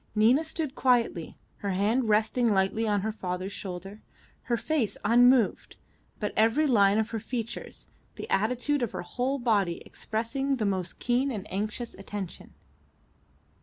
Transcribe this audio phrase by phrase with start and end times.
[0.15, 4.01] Nina stood quietly, her hand resting lightly on her father's shoulder,
[4.45, 5.75] her face unmoved,
[6.19, 7.85] but every line of her features,
[8.15, 12.55] the attitude of her whole body expressing the most keen and anxious attention.